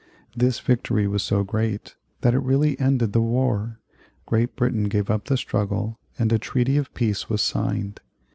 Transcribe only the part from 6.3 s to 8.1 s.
a treaty of peace was signed.